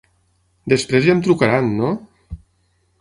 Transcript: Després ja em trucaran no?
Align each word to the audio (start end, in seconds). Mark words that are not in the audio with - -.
Després 0.73 1.05
ja 1.09 1.13
em 1.17 1.21
trucaran 1.27 1.69
no? 1.83 1.93